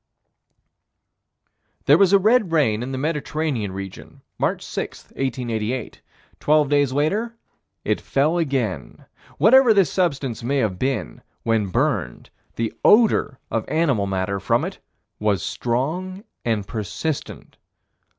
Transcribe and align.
There 1.85 1.99
was 1.99 2.11
a 2.11 2.17
red 2.17 2.51
rain 2.51 2.81
in 2.81 2.91
the 2.91 2.97
Mediterranean 2.97 3.71
region, 3.71 4.21
March 4.39 4.65
6, 4.65 5.03
1888. 5.11 6.01
Twelve 6.39 6.69
days 6.69 6.91
later, 6.91 7.35
it 7.85 8.01
fell 8.01 8.39
again. 8.39 9.05
Whatever 9.37 9.75
this 9.75 9.93
substance 9.93 10.41
may 10.41 10.57
have 10.57 10.79
been, 10.79 11.21
when 11.43 11.67
burned, 11.67 12.31
the 12.55 12.73
odor 12.83 13.37
of 13.51 13.63
animal 13.69 14.07
matter 14.07 14.39
from 14.39 14.65
it 14.65 14.79
was 15.19 15.43
strong 15.43 16.23
and 16.43 16.67
persistent. 16.67 17.57